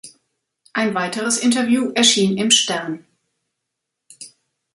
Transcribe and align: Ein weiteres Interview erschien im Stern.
Ein 0.73 0.95
weiteres 0.95 1.37
Interview 1.37 1.91
erschien 1.93 2.35
im 2.39 2.49
Stern. 2.49 3.05